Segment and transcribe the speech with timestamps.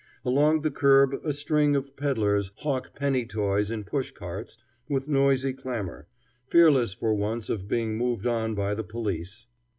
[0.25, 4.57] Along the curb a string of peddlers hawk penny toys in push carts
[4.89, 6.07] with noisy clamor,
[6.47, 9.45] fearless for once of being moved on by the police.